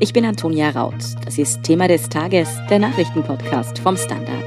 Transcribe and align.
Ich 0.00 0.12
bin 0.12 0.24
Antonia 0.24 0.70
Raut. 0.70 0.94
Das 1.24 1.38
ist 1.38 1.64
Thema 1.64 1.88
des 1.88 2.08
Tages, 2.08 2.48
der 2.70 2.78
Nachrichtenpodcast 2.78 3.80
vom 3.80 3.96
Standard. 3.96 4.44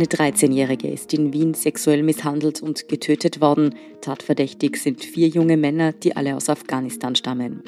Eine 0.00 0.08
13-Jährige 0.08 0.88
ist 0.88 1.12
in 1.12 1.34
Wien 1.34 1.52
sexuell 1.52 2.02
misshandelt 2.02 2.62
und 2.62 2.88
getötet 2.88 3.42
worden. 3.42 3.74
Tatverdächtig 4.00 4.78
sind 4.78 5.04
vier 5.04 5.28
junge 5.28 5.58
Männer, 5.58 5.92
die 5.92 6.16
alle 6.16 6.36
aus 6.36 6.48
Afghanistan 6.48 7.14
stammen. 7.14 7.62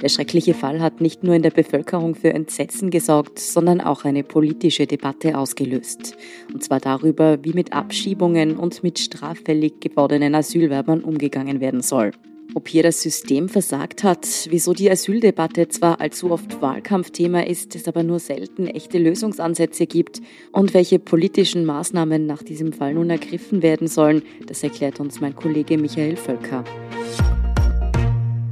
Der 0.00 0.08
schreckliche 0.08 0.54
Fall 0.54 0.80
hat 0.80 1.02
nicht 1.02 1.24
nur 1.24 1.34
in 1.34 1.42
der 1.42 1.50
Bevölkerung 1.50 2.14
für 2.14 2.32
Entsetzen 2.32 2.88
gesorgt, 2.88 3.38
sondern 3.38 3.82
auch 3.82 4.06
eine 4.06 4.24
politische 4.24 4.86
Debatte 4.86 5.36
ausgelöst. 5.36 6.16
Und 6.54 6.64
zwar 6.64 6.80
darüber, 6.80 7.44
wie 7.44 7.52
mit 7.52 7.74
Abschiebungen 7.74 8.56
und 8.56 8.82
mit 8.82 8.98
straffällig 8.98 9.80
gewordenen 9.80 10.34
Asylwerbern 10.34 11.04
umgegangen 11.04 11.60
werden 11.60 11.82
soll. 11.82 12.12
Ob 12.52 12.68
hier 12.68 12.82
das 12.82 13.00
System 13.00 13.48
versagt 13.48 14.04
hat, 14.04 14.26
wieso 14.50 14.74
die 14.74 14.90
Asyldebatte 14.90 15.68
zwar 15.68 16.00
allzu 16.00 16.30
oft 16.30 16.60
Wahlkampfthema 16.60 17.40
ist, 17.40 17.74
es 17.74 17.88
aber 17.88 18.02
nur 18.02 18.18
selten 18.18 18.66
echte 18.66 18.98
Lösungsansätze 18.98 19.86
gibt 19.86 20.20
und 20.52 20.74
welche 20.74 20.98
politischen 20.98 21.64
Maßnahmen 21.64 22.26
nach 22.26 22.42
diesem 22.42 22.72
Fall 22.72 22.94
nun 22.94 23.10
ergriffen 23.10 23.62
werden 23.62 23.88
sollen, 23.88 24.22
das 24.46 24.62
erklärt 24.62 25.00
uns 25.00 25.20
mein 25.20 25.34
Kollege 25.34 25.78
Michael 25.78 26.16
Völker. 26.16 26.64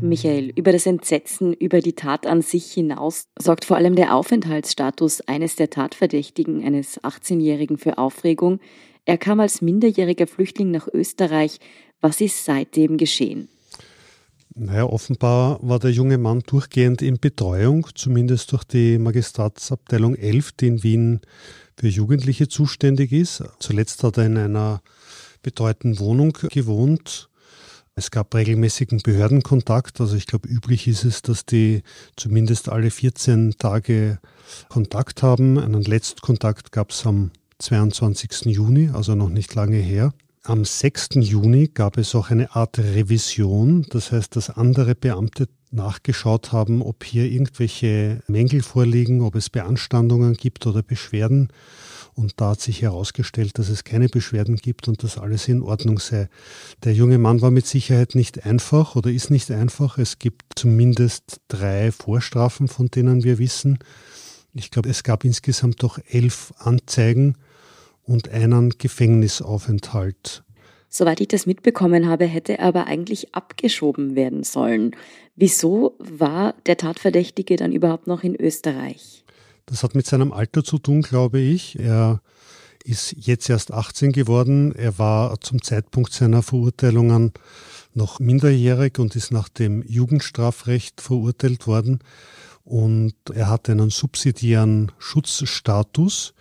Michael, 0.02 0.52
über 0.56 0.72
das 0.72 0.86
Entsetzen 0.86 1.52
über 1.52 1.80
die 1.80 1.92
Tat 1.92 2.26
an 2.26 2.42
sich 2.42 2.72
hinaus 2.72 3.28
sorgt 3.38 3.64
vor 3.64 3.76
allem 3.76 3.94
der 3.94 4.16
Aufenthaltsstatus 4.16 5.20
eines 5.22 5.54
der 5.54 5.70
Tatverdächtigen, 5.70 6.64
eines 6.64 7.00
18-Jährigen, 7.02 7.78
für 7.78 7.98
Aufregung. 7.98 8.58
Er 9.04 9.16
kam 9.16 9.38
als 9.38 9.62
minderjähriger 9.62 10.26
Flüchtling 10.26 10.72
nach 10.72 10.88
Österreich. 10.92 11.58
Was 12.00 12.20
ist 12.20 12.44
seitdem 12.44 12.96
geschehen? 12.96 13.48
Naja, 14.54 14.84
offenbar 14.84 15.58
war 15.62 15.78
der 15.78 15.92
junge 15.92 16.18
Mann 16.18 16.40
durchgehend 16.40 17.00
in 17.00 17.18
Betreuung, 17.18 17.86
zumindest 17.94 18.52
durch 18.52 18.64
die 18.64 18.98
Magistratsabteilung 18.98 20.14
11, 20.14 20.52
die 20.52 20.66
in 20.66 20.82
Wien 20.82 21.20
für 21.78 21.88
Jugendliche 21.88 22.48
zuständig 22.48 23.12
ist. 23.12 23.42
Zuletzt 23.60 24.04
hat 24.04 24.18
er 24.18 24.26
in 24.26 24.36
einer 24.36 24.82
betreuten 25.42 25.98
Wohnung 25.98 26.36
gewohnt. 26.50 27.30
Es 27.94 28.10
gab 28.10 28.34
regelmäßigen 28.34 29.00
Behördenkontakt. 29.02 30.00
Also 30.00 30.16
ich 30.16 30.26
glaube, 30.26 30.48
üblich 30.48 30.86
ist 30.86 31.04
es, 31.04 31.22
dass 31.22 31.46
die 31.46 31.82
zumindest 32.16 32.68
alle 32.68 32.90
14 32.90 33.54
Tage 33.58 34.18
Kontakt 34.68 35.22
haben. 35.22 35.58
Einen 35.58 35.82
Letztkontakt 35.82 36.72
gab 36.72 36.90
es 36.90 37.06
am 37.06 37.30
22. 37.58 38.46
Juni, 38.46 38.90
also 38.92 39.14
noch 39.14 39.28
nicht 39.28 39.54
lange 39.54 39.76
her. 39.76 40.12
Am 40.44 40.64
6. 40.64 41.10
Juni 41.20 41.68
gab 41.68 41.96
es 41.98 42.16
auch 42.16 42.30
eine 42.30 42.56
Art 42.56 42.76
Revision, 42.76 43.86
das 43.90 44.10
heißt, 44.10 44.34
dass 44.34 44.50
andere 44.50 44.96
Beamte 44.96 45.48
nachgeschaut 45.70 46.50
haben, 46.50 46.82
ob 46.82 47.04
hier 47.04 47.30
irgendwelche 47.30 48.24
Mängel 48.26 48.62
vorliegen, 48.62 49.20
ob 49.20 49.36
es 49.36 49.50
Beanstandungen 49.50 50.34
gibt 50.34 50.66
oder 50.66 50.82
Beschwerden. 50.82 51.52
Und 52.14 52.40
da 52.40 52.50
hat 52.50 52.60
sich 52.60 52.82
herausgestellt, 52.82 53.56
dass 53.56 53.68
es 53.68 53.84
keine 53.84 54.08
Beschwerden 54.08 54.56
gibt 54.56 54.88
und 54.88 55.04
dass 55.04 55.16
alles 55.16 55.46
in 55.46 55.62
Ordnung 55.62 56.00
sei. 56.00 56.28
Der 56.82 56.92
junge 56.92 57.18
Mann 57.18 57.40
war 57.40 57.52
mit 57.52 57.68
Sicherheit 57.68 58.16
nicht 58.16 58.44
einfach 58.44 58.96
oder 58.96 59.12
ist 59.12 59.30
nicht 59.30 59.48
einfach. 59.52 59.96
Es 59.96 60.18
gibt 60.18 60.42
zumindest 60.56 61.40
drei 61.46 61.92
Vorstrafen, 61.92 62.66
von 62.66 62.88
denen 62.88 63.22
wir 63.22 63.38
wissen. 63.38 63.78
Ich 64.54 64.72
glaube, 64.72 64.90
es 64.90 65.04
gab 65.04 65.22
insgesamt 65.22 65.84
doch 65.84 66.00
elf 66.08 66.52
Anzeigen 66.58 67.36
und 68.04 68.28
einen 68.28 68.70
Gefängnisaufenthalt. 68.78 70.44
Soweit 70.88 71.20
ich 71.20 71.28
das 71.28 71.46
mitbekommen 71.46 72.06
habe, 72.06 72.26
hätte 72.26 72.58
er 72.58 72.66
aber 72.66 72.86
eigentlich 72.86 73.34
abgeschoben 73.34 74.14
werden 74.14 74.44
sollen. 74.44 74.94
Wieso 75.36 75.96
war 75.98 76.54
der 76.66 76.76
Tatverdächtige 76.76 77.56
dann 77.56 77.72
überhaupt 77.72 78.06
noch 78.06 78.22
in 78.22 78.36
Österreich? 78.36 79.24
Das 79.64 79.82
hat 79.82 79.94
mit 79.94 80.06
seinem 80.06 80.32
Alter 80.32 80.62
zu 80.62 80.78
tun, 80.78 81.00
glaube 81.00 81.40
ich. 81.40 81.78
Er 81.78 82.20
ist 82.84 83.14
jetzt 83.18 83.48
erst 83.48 83.72
18 83.72 84.12
geworden. 84.12 84.74
Er 84.74 84.98
war 84.98 85.40
zum 85.40 85.62
Zeitpunkt 85.62 86.12
seiner 86.12 86.42
Verurteilungen 86.42 87.32
noch 87.94 88.20
minderjährig 88.20 88.98
und 88.98 89.16
ist 89.16 89.32
nach 89.32 89.48
dem 89.48 89.82
Jugendstrafrecht 89.86 91.00
verurteilt 91.00 91.66
worden. 91.66 92.00
Und 92.64 93.14
er 93.32 93.48
hat 93.48 93.70
einen 93.70 93.90
subsidiären 93.90 94.92
Schutzstatus. 94.98 96.34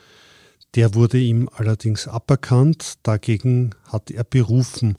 Der 0.76 0.96
wurde 0.96 1.18
ihm 1.18 1.50
allerdings 1.54 2.08
aberkannt. 2.08 2.94
Dagegen 3.04 3.72
hat 3.88 4.10
er 4.10 4.24
berufen. 4.24 4.96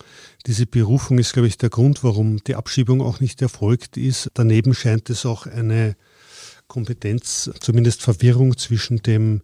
Diese 0.46 0.66
Berufung 0.66 1.18
ist, 1.18 1.32
glaube 1.32 1.48
ich, 1.48 1.56
der 1.56 1.70
Grund, 1.70 2.04
warum 2.04 2.44
die 2.44 2.56
Abschiebung 2.56 3.00
auch 3.00 3.20
nicht 3.20 3.40
erfolgt 3.40 3.96
ist. 3.96 4.30
Daneben 4.34 4.74
scheint 4.74 5.08
es 5.08 5.24
auch 5.24 5.46
eine 5.46 5.96
Kompetenz, 6.68 7.50
zumindest 7.60 8.02
Verwirrung 8.02 8.56
zwischen 8.58 8.98
dem 8.98 9.40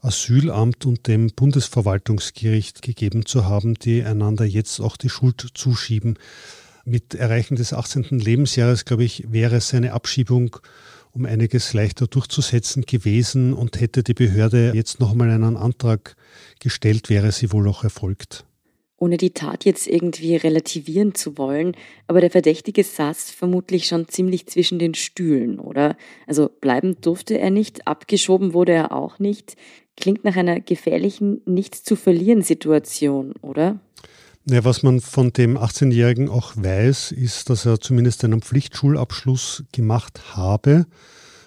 Asylamt 0.00 0.86
und 0.86 1.06
dem 1.08 1.30
Bundesverwaltungsgericht 1.34 2.80
gegeben 2.80 3.26
zu 3.26 3.44
haben, 3.44 3.74
die 3.74 4.02
einander 4.02 4.44
jetzt 4.44 4.80
auch 4.80 4.96
die 4.96 5.10
Schuld 5.10 5.46
zuschieben. 5.54 6.18
Mit 6.84 7.14
Erreichen 7.14 7.56
des 7.56 7.72
18. 7.72 8.18
Lebensjahres, 8.20 8.84
glaube 8.84 9.04
ich, 9.04 9.24
wäre 9.32 9.60
seine 9.60 9.92
Abschiebung 9.92 10.56
um 11.16 11.24
einiges 11.24 11.72
leichter 11.72 12.06
durchzusetzen 12.06 12.82
gewesen 12.82 13.54
und 13.54 13.80
hätte 13.80 14.02
die 14.02 14.14
Behörde 14.14 14.72
jetzt 14.74 15.00
noch 15.00 15.12
einmal 15.12 15.30
einen 15.30 15.56
Antrag 15.56 16.14
gestellt, 16.60 17.08
wäre 17.08 17.32
sie 17.32 17.52
wohl 17.52 17.68
auch 17.68 17.84
erfolgt. 17.84 18.44
Ohne 18.98 19.16
die 19.16 19.30
Tat 19.30 19.64
jetzt 19.64 19.86
irgendwie 19.86 20.36
relativieren 20.36 21.14
zu 21.14 21.36
wollen, 21.36 21.76
aber 22.06 22.20
der 22.20 22.30
Verdächtige 22.30 22.82
saß 22.82 23.30
vermutlich 23.30 23.86
schon 23.86 24.08
ziemlich 24.08 24.46
zwischen 24.46 24.78
den 24.78 24.94
Stühlen, 24.94 25.58
oder? 25.58 25.96
Also 26.26 26.48
bleiben 26.60 26.96
durfte 27.00 27.38
er 27.38 27.50
nicht, 27.50 27.86
abgeschoben 27.86 28.54
wurde 28.54 28.72
er 28.72 28.92
auch 28.92 29.18
nicht. 29.18 29.56
Klingt 29.96 30.24
nach 30.24 30.36
einer 30.36 30.60
gefährlichen, 30.60 31.40
nichts 31.46 31.82
zu 31.82 31.96
verlieren 31.96 32.42
Situation, 32.42 33.32
oder? 33.42 33.80
Ja, 34.48 34.62
was 34.62 34.84
man 34.84 35.00
von 35.00 35.32
dem 35.32 35.58
18-Jährigen 35.58 36.28
auch 36.28 36.52
weiß, 36.54 37.10
ist, 37.10 37.50
dass 37.50 37.66
er 37.66 37.80
zumindest 37.80 38.22
einen 38.22 38.42
Pflichtschulabschluss 38.42 39.64
gemacht 39.72 40.36
habe. 40.36 40.86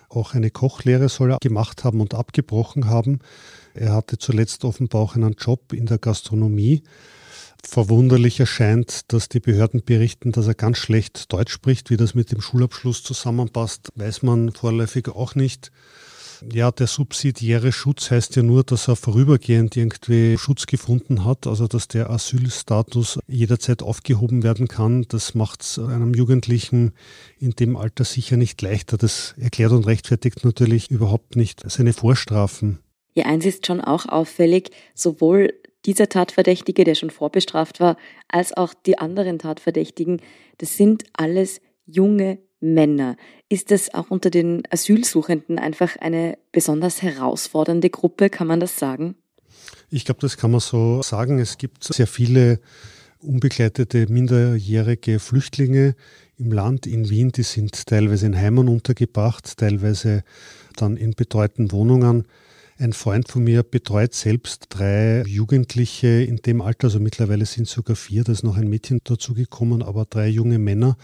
Auch 0.09 0.33
eine 0.33 0.51
Kochlehre 0.51 1.07
soll 1.07 1.31
er 1.31 1.37
gemacht 1.39 1.85
haben 1.85 2.01
und 2.01 2.13
abgebrochen 2.13 2.89
haben. 2.89 3.19
Er 3.73 3.93
hatte 3.93 4.17
zuletzt 4.17 4.65
offenbar 4.65 5.01
auch 5.01 5.15
einen 5.15 5.35
Job 5.39 5.71
in 5.71 5.85
der 5.85 5.97
Gastronomie. 5.97 6.83
Verwunderlich 7.63 8.41
erscheint, 8.41 9.13
dass 9.13 9.29
die 9.29 9.39
Behörden 9.39 9.81
berichten, 9.81 10.33
dass 10.33 10.47
er 10.47 10.55
ganz 10.55 10.77
schlecht 10.77 11.31
Deutsch 11.31 11.53
spricht. 11.53 11.89
Wie 11.91 11.97
das 11.97 12.15
mit 12.15 12.33
dem 12.33 12.41
Schulabschluss 12.41 13.01
zusammenpasst, 13.01 13.93
weiß 13.95 14.23
man 14.23 14.51
vorläufig 14.51 15.07
auch 15.07 15.35
nicht. 15.35 15.71
Ja, 16.51 16.71
der 16.71 16.87
subsidiäre 16.87 17.71
Schutz 17.71 18.11
heißt 18.11 18.35
ja 18.35 18.43
nur, 18.43 18.63
dass 18.63 18.87
er 18.87 18.95
vorübergehend 18.95 19.75
irgendwie 19.75 20.37
Schutz 20.37 20.65
gefunden 20.65 21.25
hat, 21.25 21.47
also 21.47 21.67
dass 21.67 21.87
der 21.87 22.09
Asylstatus 22.09 23.19
jederzeit 23.27 23.83
aufgehoben 23.83 24.43
werden 24.43 24.67
kann. 24.67 25.05
Das 25.09 25.35
macht 25.35 25.61
es 25.61 25.79
einem 25.79 26.13
Jugendlichen 26.13 26.93
in 27.39 27.51
dem 27.51 27.75
Alter 27.75 28.03
sicher 28.03 28.37
nicht 28.37 28.61
leichter. 28.61 28.97
Das 28.97 29.35
erklärt 29.37 29.71
und 29.71 29.85
rechtfertigt 29.85 30.43
natürlich 30.45 30.89
überhaupt 30.91 31.35
nicht 31.35 31.69
seine 31.69 31.93
Vorstrafen. 31.93 32.79
Ja, 33.13 33.25
eins 33.25 33.45
ist 33.45 33.65
schon 33.65 33.81
auch 33.81 34.05
auffällig, 34.05 34.71
sowohl 34.93 35.53
dieser 35.85 36.09
Tatverdächtige, 36.09 36.83
der 36.83 36.95
schon 36.95 37.09
vorbestraft 37.09 37.79
war, 37.79 37.97
als 38.27 38.55
auch 38.55 38.73
die 38.73 38.97
anderen 38.97 39.39
Tatverdächtigen, 39.39 40.21
das 40.57 40.77
sind 40.77 41.05
alles 41.13 41.61
junge 41.85 42.39
Männer. 42.59 43.15
Ist 43.47 43.71
das 43.71 43.93
auch 43.93 44.11
unter 44.11 44.29
den 44.29 44.63
Asylsuchenden 44.69 45.59
einfach 45.59 45.97
eine 45.97 46.37
besonders 46.51 47.01
herausfordernde 47.01 47.89
Gruppe, 47.89 48.29
kann 48.29 48.47
man 48.47 48.59
das 48.59 48.77
sagen? 48.77 49.15
Ich 49.89 50.05
glaube, 50.05 50.21
das 50.21 50.37
kann 50.37 50.51
man 50.51 50.59
so 50.59 51.01
sagen. 51.01 51.39
Es 51.39 51.57
gibt 51.57 51.83
sehr 51.83 52.07
viele 52.07 52.59
unbegleitete 53.21 54.07
minderjährige 54.07 55.19
Flüchtlinge 55.19 55.95
im 56.37 56.51
Land 56.51 56.87
in 56.87 57.09
Wien, 57.09 57.31
die 57.31 57.43
sind 57.43 57.85
teilweise 57.85 58.25
in 58.25 58.37
Heimen 58.37 58.69
untergebracht, 58.69 59.57
teilweise 59.57 60.23
dann 60.77 60.95
in 60.95 61.11
betreuten 61.11 61.71
Wohnungen. 61.71 62.25
Ein 62.77 62.93
Freund 62.93 63.27
von 63.27 63.43
mir 63.43 63.63
betreut 63.63 64.13
selbst 64.13 64.67
drei 64.69 65.23
Jugendliche 65.23 66.23
in 66.23 66.37
dem 66.37 66.61
Alter, 66.61 66.87
also 66.87 67.01
mittlerweile 67.01 67.45
sind 67.45 67.67
sogar 67.67 67.97
vier, 67.97 68.23
da 68.23 68.31
ist 68.31 68.43
noch 68.43 68.55
ein 68.55 68.69
Mädchen 68.69 69.01
dazugekommen, 69.03 69.83
aber 69.83 70.05
drei 70.05 70.29
junge 70.29 70.59
Männer, 70.59 70.95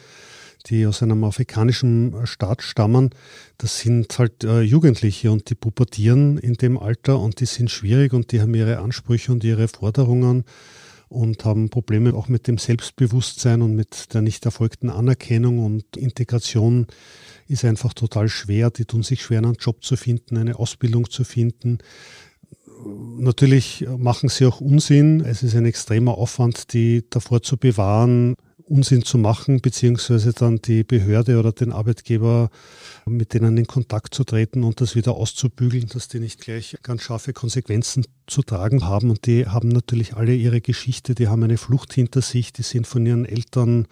die 0.67 0.85
aus 0.85 1.01
einem 1.03 1.23
afrikanischen 1.23 2.15
Staat 2.25 2.61
stammen, 2.61 3.11
das 3.57 3.79
sind 3.79 4.17
halt 4.17 4.43
äh, 4.43 4.61
Jugendliche 4.61 5.31
und 5.31 5.49
die 5.49 5.55
pubertieren 5.55 6.37
in 6.37 6.53
dem 6.53 6.77
Alter 6.77 7.19
und 7.19 7.39
die 7.39 7.45
sind 7.45 7.71
schwierig 7.71 8.13
und 8.13 8.31
die 8.31 8.41
haben 8.41 8.53
ihre 8.55 8.79
Ansprüche 8.79 9.31
und 9.31 9.43
ihre 9.43 9.67
Forderungen 9.67 10.43
und 11.07 11.45
haben 11.45 11.69
Probleme 11.69 12.13
auch 12.13 12.27
mit 12.27 12.47
dem 12.47 12.57
Selbstbewusstsein 12.57 13.61
und 13.61 13.75
mit 13.75 14.13
der 14.13 14.21
nicht 14.21 14.45
erfolgten 14.45 14.89
Anerkennung 14.89 15.59
und 15.59 15.97
Integration 15.97 16.87
ist 17.47 17.63
einfach 17.63 17.93
total 17.93 18.27
schwer. 18.27 18.71
Die 18.71 18.85
tun 18.85 19.03
sich 19.03 19.21
schwer, 19.21 19.37
einen 19.37 19.53
Job 19.53 19.83
zu 19.83 19.95
finden, 19.95 20.37
eine 20.37 20.57
Ausbildung 20.57 21.09
zu 21.09 21.23
finden 21.23 21.77
Natürlich 23.17 23.85
machen 23.97 24.29
sie 24.29 24.45
auch 24.45 24.61
Unsinn. 24.61 25.21
Es 25.21 25.43
ist 25.43 25.55
ein 25.55 25.65
extremer 25.65 26.17
Aufwand, 26.17 26.73
die 26.73 27.03
davor 27.09 27.41
zu 27.41 27.57
bewahren, 27.57 28.35
Unsinn 28.67 29.03
zu 29.03 29.17
machen, 29.17 29.61
beziehungsweise 29.61 30.33
dann 30.33 30.57
die 30.57 30.83
Behörde 30.83 31.37
oder 31.39 31.51
den 31.51 31.71
Arbeitgeber 31.71 32.49
mit 33.05 33.33
denen 33.33 33.57
in 33.57 33.67
Kontakt 33.67 34.15
zu 34.15 34.23
treten 34.23 34.63
und 34.63 34.81
das 34.81 34.95
wieder 34.95 35.15
auszubügeln, 35.15 35.87
dass 35.87 36.07
die 36.07 36.19
nicht 36.19 36.41
gleich 36.41 36.75
ganz 36.81 37.03
scharfe 37.03 37.33
Konsequenzen 37.33 38.05
zu 38.25 38.41
tragen 38.41 38.85
haben. 38.85 39.11
Und 39.11 39.27
die 39.27 39.45
haben 39.45 39.69
natürlich 39.69 40.15
alle 40.15 40.33
ihre 40.33 40.61
Geschichte, 40.61 41.13
die 41.13 41.27
haben 41.27 41.43
eine 41.43 41.57
Flucht 41.57 41.93
hinter 41.93 42.21
sich, 42.21 42.53
die 42.53 42.63
sind 42.63 42.87
von 42.87 43.05
ihren 43.05 43.25
Eltern 43.25 43.87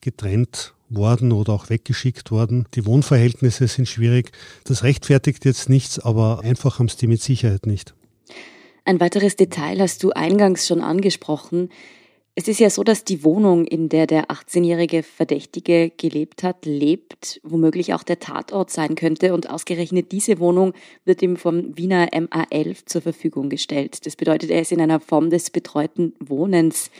getrennt 0.00 0.74
worden 0.88 1.32
oder 1.32 1.52
auch 1.52 1.70
weggeschickt 1.70 2.30
worden. 2.30 2.66
Die 2.74 2.86
Wohnverhältnisse 2.86 3.68
sind 3.68 3.88
schwierig. 3.88 4.32
Das 4.64 4.82
rechtfertigt 4.82 5.44
jetzt 5.44 5.68
nichts, 5.68 5.98
aber 5.98 6.40
einfach 6.42 6.78
haben 6.78 6.86
es 6.86 6.96
die 6.96 7.06
mit 7.06 7.20
Sicherheit 7.20 7.66
nicht. 7.66 7.94
Ein 8.86 9.00
weiteres 9.00 9.36
Detail 9.36 9.80
hast 9.80 10.02
du 10.02 10.10
eingangs 10.10 10.66
schon 10.66 10.82
angesprochen. 10.82 11.70
Es 12.36 12.48
ist 12.48 12.58
ja 12.58 12.68
so, 12.68 12.82
dass 12.82 13.04
die 13.04 13.22
Wohnung, 13.22 13.64
in 13.64 13.88
der 13.88 14.08
der 14.08 14.26
18-jährige 14.26 15.04
Verdächtige 15.04 15.92
gelebt 15.96 16.42
hat, 16.42 16.66
lebt, 16.66 17.40
womöglich 17.44 17.94
auch 17.94 18.02
der 18.02 18.18
Tatort 18.18 18.70
sein 18.70 18.96
könnte. 18.96 19.34
Und 19.34 19.48
ausgerechnet 19.48 20.10
diese 20.10 20.40
Wohnung 20.40 20.72
wird 21.04 21.22
ihm 21.22 21.36
vom 21.36 21.76
Wiener 21.78 22.08
MA11 22.08 22.86
zur 22.86 23.02
Verfügung 23.02 23.50
gestellt. 23.50 24.04
Das 24.04 24.16
bedeutet, 24.16 24.50
er 24.50 24.62
ist 24.62 24.72
in 24.72 24.80
einer 24.80 24.98
Form 24.98 25.30
des 25.30 25.50
betreuten 25.50 26.12
Wohnens. 26.18 26.90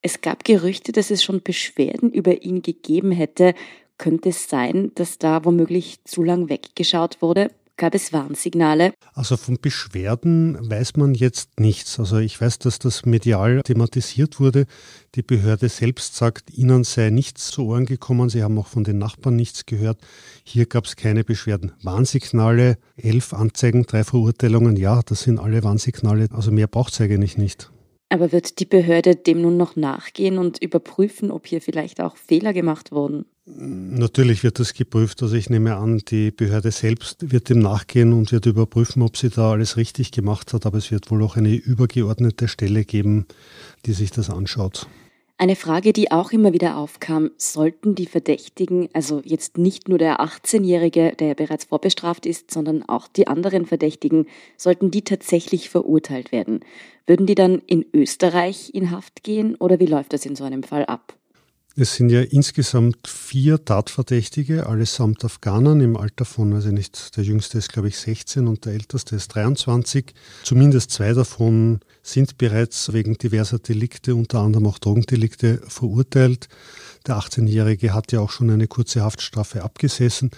Es 0.00 0.20
gab 0.20 0.44
Gerüchte, 0.44 0.92
dass 0.92 1.10
es 1.10 1.24
schon 1.24 1.42
Beschwerden 1.42 2.12
über 2.12 2.44
ihn 2.44 2.62
gegeben 2.62 3.10
hätte. 3.10 3.54
Könnte 3.98 4.28
es 4.28 4.48
sein, 4.48 4.92
dass 4.94 5.18
da 5.18 5.44
womöglich 5.44 6.04
zu 6.04 6.22
lang 6.22 6.48
weggeschaut 6.48 7.20
wurde? 7.20 7.50
Gab 7.78 7.94
es 7.94 8.12
Warnsignale? 8.12 8.92
Also 9.14 9.36
von 9.36 9.56
Beschwerden 9.60 10.58
weiß 10.68 10.96
man 10.96 11.14
jetzt 11.14 11.60
nichts. 11.60 12.00
Also 12.00 12.18
ich 12.18 12.40
weiß, 12.40 12.58
dass 12.58 12.80
das 12.80 13.06
medial 13.06 13.62
thematisiert 13.62 14.40
wurde. 14.40 14.66
Die 15.14 15.22
Behörde 15.22 15.68
selbst 15.68 16.16
sagt, 16.16 16.50
ihnen 16.50 16.82
sei 16.82 17.10
nichts 17.10 17.52
zu 17.52 17.66
Ohren 17.66 17.86
gekommen. 17.86 18.30
Sie 18.30 18.42
haben 18.42 18.58
auch 18.58 18.66
von 18.66 18.82
den 18.82 18.98
Nachbarn 18.98 19.36
nichts 19.36 19.64
gehört. 19.64 20.00
Hier 20.42 20.66
gab 20.66 20.86
es 20.86 20.96
keine 20.96 21.22
Beschwerden. 21.22 21.70
Warnsignale, 21.80 22.78
elf 22.96 23.32
Anzeigen, 23.32 23.86
drei 23.86 24.02
Verurteilungen. 24.02 24.74
Ja, 24.74 25.00
das 25.06 25.22
sind 25.22 25.38
alle 25.38 25.62
Warnsignale. 25.62 26.26
Also 26.32 26.50
mehr 26.50 26.66
braucht 26.66 26.94
es 26.94 27.00
eigentlich 27.00 27.38
nicht. 27.38 27.70
Aber 28.08 28.32
wird 28.32 28.58
die 28.58 28.64
Behörde 28.64 29.14
dem 29.14 29.40
nun 29.40 29.56
noch 29.56 29.76
nachgehen 29.76 30.38
und 30.38 30.60
überprüfen, 30.60 31.30
ob 31.30 31.46
hier 31.46 31.60
vielleicht 31.60 32.00
auch 32.00 32.16
Fehler 32.16 32.52
gemacht 32.52 32.90
wurden? 32.90 33.26
Natürlich 33.56 34.44
wird 34.44 34.58
das 34.58 34.74
geprüft. 34.74 35.22
Also 35.22 35.34
ich 35.34 35.48
nehme 35.48 35.76
an, 35.76 36.02
die 36.08 36.30
Behörde 36.30 36.70
selbst 36.70 37.32
wird 37.32 37.48
dem 37.48 37.60
nachgehen 37.60 38.12
und 38.12 38.30
wird 38.30 38.46
überprüfen, 38.46 39.02
ob 39.02 39.16
sie 39.16 39.30
da 39.30 39.52
alles 39.52 39.76
richtig 39.76 40.12
gemacht 40.12 40.52
hat. 40.52 40.66
Aber 40.66 40.78
es 40.78 40.90
wird 40.90 41.10
wohl 41.10 41.22
auch 41.22 41.36
eine 41.36 41.54
übergeordnete 41.54 42.46
Stelle 42.46 42.84
geben, 42.84 43.26
die 43.86 43.92
sich 43.92 44.10
das 44.10 44.28
anschaut. 44.28 44.86
Eine 45.40 45.54
Frage, 45.54 45.92
die 45.92 46.10
auch 46.10 46.32
immer 46.32 46.52
wieder 46.52 46.76
aufkam, 46.76 47.30
sollten 47.36 47.94
die 47.94 48.06
Verdächtigen, 48.06 48.88
also 48.92 49.22
jetzt 49.24 49.56
nicht 49.56 49.88
nur 49.88 49.96
der 49.96 50.20
18-Jährige, 50.20 51.12
der 51.16 51.36
bereits 51.36 51.66
vorbestraft 51.66 52.26
ist, 52.26 52.50
sondern 52.50 52.82
auch 52.82 53.06
die 53.06 53.28
anderen 53.28 53.64
Verdächtigen, 53.64 54.26
sollten 54.56 54.90
die 54.90 55.02
tatsächlich 55.02 55.70
verurteilt 55.70 56.32
werden? 56.32 56.60
Würden 57.06 57.26
die 57.26 57.36
dann 57.36 57.62
in 57.66 57.86
Österreich 57.94 58.74
in 58.74 58.90
Haft 58.90 59.22
gehen 59.22 59.54
oder 59.54 59.78
wie 59.78 59.86
läuft 59.86 60.12
das 60.12 60.26
in 60.26 60.34
so 60.34 60.42
einem 60.42 60.64
Fall 60.64 60.84
ab? 60.86 61.14
Es 61.80 61.94
sind 61.94 62.10
ja 62.10 62.22
insgesamt 62.22 63.06
vier 63.06 63.64
Tatverdächtige, 63.64 64.66
allesamt 64.66 65.24
Afghanen 65.24 65.80
im 65.80 65.96
Alter 65.96 66.24
von, 66.24 66.52
also 66.52 66.70
nicht, 66.70 67.16
der 67.16 67.22
jüngste 67.22 67.58
ist 67.58 67.72
glaube 67.72 67.86
ich 67.86 67.96
16 67.98 68.48
und 68.48 68.64
der 68.64 68.72
älteste 68.72 69.14
ist 69.14 69.28
23. 69.28 70.12
Zumindest 70.42 70.90
zwei 70.90 71.12
davon 71.12 71.78
sind 72.02 72.36
bereits 72.36 72.92
wegen 72.92 73.14
diverser 73.14 73.60
Delikte, 73.60 74.16
unter 74.16 74.40
anderem 74.40 74.66
auch 74.66 74.80
Drogendelikte, 74.80 75.62
verurteilt. 75.68 76.48
Der 77.06 77.14
18-Jährige 77.14 77.94
hat 77.94 78.10
ja 78.10 78.18
auch 78.18 78.32
schon 78.32 78.50
eine 78.50 78.66
kurze 78.66 79.02
Haftstrafe 79.02 79.62
abgesessen. 79.62 80.32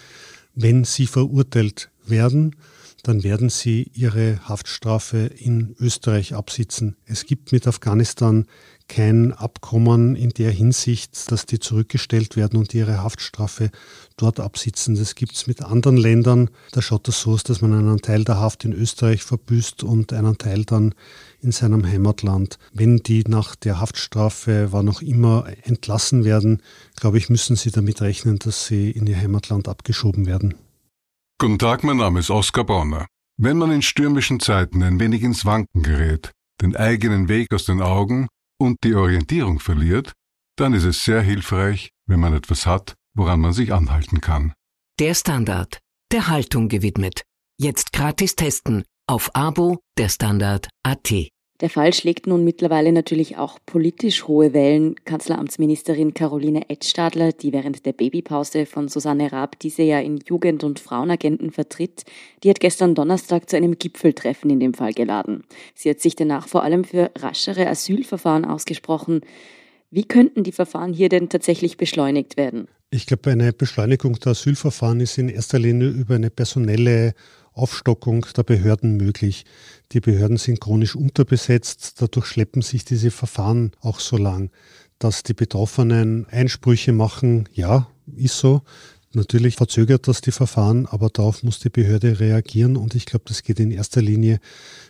Wenn 0.55 0.85
sie 0.85 1.07
verurteilt 1.07 1.89
werden, 2.05 2.55
dann 3.03 3.23
werden 3.23 3.49
sie 3.49 3.91
ihre 3.95 4.47
Haftstrafe 4.47 5.31
in 5.39 5.75
Österreich 5.81 6.35
absitzen. 6.35 6.97
Es 7.07 7.25
gibt 7.25 7.51
mit 7.51 7.67
Afghanistan 7.67 8.45
kein 8.91 9.33
Abkommen 9.33 10.17
in 10.17 10.31
der 10.31 10.51
Hinsicht, 10.51 11.31
dass 11.31 11.47
die 11.47 11.61
zurückgestellt 11.61 12.37
werden 12.37 12.59
und 12.59 12.75
ihre 12.75 13.03
Haftstrafe 13.03 13.71
dort 14.17 14.41
absitzen. 14.41 14.97
Das 14.97 15.15
gibt 15.15 15.35
es 15.37 15.47
mit 15.47 15.63
anderen 15.63 15.97
Ländern. 15.97 16.51
Da 16.73 16.83
schaut 16.83 17.07
das 17.07 17.21
so 17.21 17.31
aus, 17.33 17.45
dass 17.45 17.63
man 17.63 17.73
einen 17.73 18.03
Teil 18.03 18.25
der 18.25 18.41
Haft 18.41 18.65
in 18.65 18.73
Österreich 18.73 19.23
verbüßt 19.23 19.85
und 19.85 20.13
einen 20.13 20.39
Teil 20.39 20.65
dann 20.65 20.95
in 21.41 21.53
seinem 21.53 21.87
Heimatland. 21.87 22.59
Wenn 22.73 22.97
die 22.97 23.23
nach 23.29 23.55
der 23.55 23.81
Haftstrafe 23.81 24.73
war 24.73 24.83
noch 24.83 25.03
immer 25.03 25.47
entlassen 25.63 26.25
werden, 26.25 26.61
glaube 26.97 27.19
ich, 27.19 27.31
müssen 27.31 27.55
sie 27.55 27.71
damit 27.71 28.03
rechnen, 28.03 28.41
dass 28.41 28.67
sie 28.67 28.91
in 28.91 29.07
ihr 29.07 29.17
Heimatland 29.17 29.69
abgeschoben 29.69 30.27
werden. 30.27 30.57
Guten 31.39 31.61
Tag, 31.61 31.85
mein 31.85 31.99
Name 31.99 32.19
ist 32.19 32.31
Oskar 32.31 32.65
Bonner. 32.65 33.07
Wenn 33.39 33.57
man 33.57 33.71
in 33.71 33.83
stürmischen 33.83 34.41
Zeiten 34.41 34.83
ein 34.83 34.99
wenig 34.99 35.23
ins 35.23 35.47
Wanken 35.47 35.85
gerät, 35.85 36.33
den 36.61 36.75
eigenen 36.75 37.29
Weg 37.29 37.55
aus 37.55 37.65
den 37.65 37.81
Augen 37.81 38.27
und 38.61 38.77
die 38.85 38.95
Orientierung 38.95 39.59
verliert, 39.59 40.13
dann 40.57 40.75
ist 40.75 40.85
es 40.85 41.05
sehr 41.05 41.23
hilfreich, 41.23 41.91
wenn 42.07 42.21
man 42.21 42.35
etwas 42.35 42.67
hat, 42.67 42.95
woran 43.15 43.41
man 43.41 43.53
sich 43.53 43.73
anhalten 43.73 44.21
kann. 44.21 44.53
Der 44.99 45.15
Standard, 45.15 45.79
der 46.13 46.29
Haltung 46.29 46.69
gewidmet. 46.69 47.23
Jetzt 47.59 47.93
gratis 47.93 48.37
testen 48.37 48.85
auf 49.07 49.35
Abo 49.35 49.79
der 49.97 50.09
Standard.at. 50.09 51.13
Der 51.61 51.69
Fall 51.69 51.93
schlägt 51.93 52.27
nun 52.27 52.43
mittlerweile 52.43 52.91
natürlich 52.91 53.37
auch 53.37 53.59
politisch 53.67 54.27
hohe 54.27 54.55
Wellen. 54.55 54.95
Kanzleramtsministerin 55.05 56.15
Caroline 56.15 56.71
Edstadler, 56.71 57.33
die 57.33 57.53
während 57.53 57.85
der 57.85 57.93
Babypause 57.93 58.65
von 58.65 58.89
Susanne 58.89 59.31
Raab 59.31 59.59
diese 59.59 59.83
ja 59.83 60.01
in 60.01 60.21
Jugend- 60.27 60.65
und 60.65 60.81
Frauenagenten 60.81 61.51
vertritt, 61.51 62.05
die 62.43 62.49
hat 62.49 62.61
gestern 62.61 62.95
Donnerstag 62.95 63.51
zu 63.51 63.57
einem 63.57 63.79
Gipfeltreffen 63.79 64.49
in 64.49 64.59
dem 64.59 64.73
Fall 64.73 64.95
geladen. 64.95 65.45
Sie 65.75 65.91
hat 65.91 66.01
sich 66.01 66.17
danach 66.17 66.49
vor 66.49 66.63
allem 66.63 66.85
für 66.85 67.11
raschere 67.19 67.67
Asylverfahren 67.67 68.47
ausgesprochen. 68.47 69.21
Wie 69.91 70.05
könnten 70.05 70.45
die 70.45 70.53
Verfahren 70.53 70.95
hier 70.95 71.11
denn 71.11 71.29
tatsächlich 71.29 71.77
beschleunigt 71.77 72.39
werden? 72.39 72.69
Ich 72.91 73.07
glaube, 73.07 73.31
eine 73.31 73.53
Beschleunigung 73.53 74.19
der 74.19 74.33
Asylverfahren 74.33 75.01
ist 75.01 75.19
in 75.19 75.29
erster 75.29 75.59
Linie 75.59 75.89
über 75.89 76.15
eine 76.15 76.31
personelle 76.31 77.15
Aufstockung 77.61 78.27
der 78.37 78.43
Behörden 78.43 78.97
möglich. 78.97 79.45
Die 79.93 80.01
Behörden 80.01 80.37
sind 80.37 80.61
chronisch 80.61 80.97
unterbesetzt, 80.97 82.01
dadurch 82.01 82.27
schleppen 82.27 82.63
sich 82.63 82.85
diese 82.85 83.11
Verfahren 83.11 83.73
auch 83.81 84.01
so 84.01 84.17
lang. 84.17 84.51
Dass 84.99 85.23
die 85.23 85.35
Betroffenen 85.35 86.27
Einsprüche 86.31 86.93
machen, 86.93 87.49
ja, 87.53 87.89
ist 88.17 88.39
so. 88.39 88.63
Natürlich 89.13 89.57
verzögert 89.57 90.07
das 90.07 90.21
die 90.21 90.31
Verfahren, 90.31 90.87
aber 90.87 91.09
darauf 91.09 91.43
muss 91.43 91.59
die 91.59 91.69
Behörde 91.69 92.21
reagieren 92.21 92.77
und 92.77 92.95
ich 92.95 93.07
glaube, 93.07 93.25
das 93.27 93.43
geht 93.43 93.59
in 93.59 93.73
erster 93.73 94.01
Linie 94.01 94.39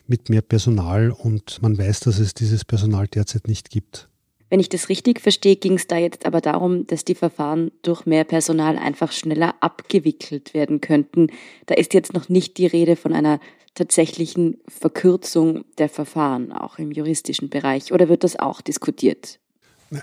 mit 0.07 0.29
mehr 0.29 0.43
Personal 0.43 1.11
und 1.11 1.63
man 1.63 1.79
weiß, 1.79 2.01
dass 2.01 2.19
es 2.19 2.35
dieses 2.35 2.67
Personal 2.67 3.09
derzeit 3.09 3.49
nicht 3.49 3.71
gibt. 3.71 4.10
Wenn 4.51 4.61
ich 4.61 4.69
das 4.69 4.89
richtig 4.89 5.21
verstehe, 5.21 5.55
ging 5.57 5.75
es 5.75 5.87
da 5.87 5.97
jetzt 5.97 6.27
aber 6.27 6.41
darum, 6.41 6.87
dass 6.89 7.05
die 7.05 7.15
Verfahren 7.15 7.71
durch 7.83 8.05
mehr 8.05 8.25
Personal 8.25 8.77
einfach 8.77 9.13
schneller 9.13 9.55
abgewickelt 9.61 10.55
werden 10.55 10.81
könnten. 10.81 11.29
Da 11.67 11.77
ist 11.77 11.95
jetzt 11.95 12.13
noch 12.13 12.29
nicht 12.29 12.59
die 12.59 12.67
Rede 12.67 12.97
von 12.97 13.13
einer 13.13 13.39
tatsächlichen 13.75 14.59
Verkürzung 14.67 15.65
der 15.79 15.89
Verfahren, 15.89 16.51
auch 16.51 16.79
im 16.79 16.91
juristischen 16.91 17.49
Bereich. 17.49 17.93
Oder 17.93 18.09
wird 18.09 18.25
das 18.25 18.39
auch 18.39 18.61
diskutiert? 18.61 19.39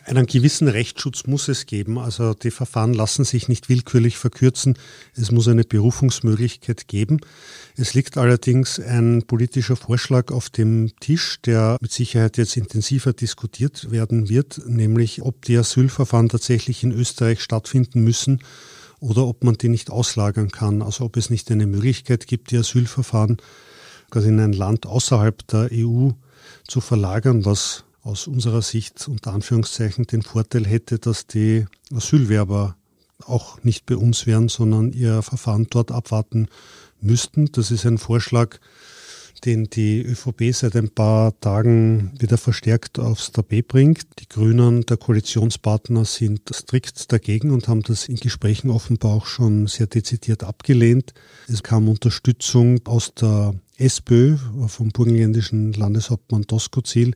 Einen 0.03 0.25
gewissen 0.25 0.67
Rechtsschutz 0.67 1.27
muss 1.27 1.47
es 1.47 1.65
geben. 1.65 1.97
Also 1.97 2.33
die 2.33 2.51
Verfahren 2.51 2.93
lassen 2.93 3.23
sich 3.23 3.47
nicht 3.47 3.69
willkürlich 3.69 4.17
verkürzen. 4.17 4.77
Es 5.15 5.31
muss 5.31 5.47
eine 5.47 5.63
Berufungsmöglichkeit 5.63 6.89
geben. 6.89 7.21
Es 7.77 7.93
liegt 7.93 8.17
allerdings 8.17 8.81
ein 8.81 9.23
politischer 9.25 9.77
Vorschlag 9.77 10.31
auf 10.31 10.49
dem 10.49 10.91
Tisch, 10.99 11.39
der 11.45 11.77
mit 11.79 11.93
Sicherheit 11.93 12.37
jetzt 12.37 12.57
intensiver 12.57 13.13
diskutiert 13.13 13.89
werden 13.89 14.27
wird, 14.27 14.61
nämlich 14.67 15.21
ob 15.21 15.45
die 15.45 15.57
Asylverfahren 15.57 16.27
tatsächlich 16.27 16.83
in 16.83 16.91
Österreich 16.91 17.41
stattfinden 17.41 18.03
müssen 18.03 18.41
oder 18.99 19.25
ob 19.25 19.45
man 19.45 19.55
die 19.55 19.69
nicht 19.69 19.89
auslagern 19.89 20.51
kann. 20.51 20.81
Also 20.81 21.05
ob 21.05 21.15
es 21.15 21.29
nicht 21.29 21.49
eine 21.49 21.65
Möglichkeit 21.65 22.27
gibt, 22.27 22.51
die 22.51 22.57
Asylverfahren 22.57 23.37
quasi 24.09 24.27
in 24.27 24.39
ein 24.41 24.53
Land 24.53 24.85
außerhalb 24.85 25.47
der 25.47 25.69
EU 25.71 26.09
zu 26.67 26.81
verlagern, 26.81 27.45
was 27.45 27.85
aus 28.07 28.25
unserer 28.25 28.61
Sicht 28.61 29.05
unter 29.09 29.33
Anführungszeichen 29.33 30.07
den 30.07 30.21
Vorteil 30.21 30.65
hätte, 30.65 30.97
dass 30.97 31.27
die 31.27 31.65
Asylwerber 31.93 32.77
auch 33.25 33.61
nicht 33.63 33.85
bei 33.85 33.97
uns 33.97 34.25
wären, 34.25 34.47
sondern 34.47 34.93
ihr 34.93 35.21
Verfahren 35.21 35.67
dort 35.69 35.91
abwarten 35.91 36.47
müssten. 37.01 37.51
Das 37.51 37.69
ist 37.69 37.85
ein 37.85 37.97
Vorschlag, 37.97 38.59
den 39.43 39.69
die 39.69 40.01
ÖVP 40.01 40.53
seit 40.53 40.77
ein 40.77 40.89
paar 40.89 41.37
Tagen 41.41 42.13
wieder 42.17 42.37
verstärkt 42.37 42.97
aufs 42.97 43.33
Tapet 43.33 43.67
bringt. 43.67 44.07
Die 44.19 44.29
Grünen, 44.29 44.85
der 44.85 44.95
Koalitionspartner, 44.95 46.05
sind 46.05 46.49
strikt 46.53 47.11
dagegen 47.11 47.51
und 47.51 47.67
haben 47.67 47.81
das 47.81 48.07
in 48.07 48.15
Gesprächen 48.15 48.69
offenbar 48.69 49.11
auch 49.11 49.25
schon 49.25 49.67
sehr 49.67 49.87
dezidiert 49.87 50.45
abgelehnt. 50.45 51.13
Es 51.49 51.61
kam 51.61 51.89
Unterstützung 51.89 52.79
aus 52.85 53.13
der 53.15 53.53
SPÖ, 53.75 54.37
vom 54.67 54.89
burgenländischen 54.89 55.73
Landeshauptmann 55.73 56.43
Doskozil, 56.43 57.13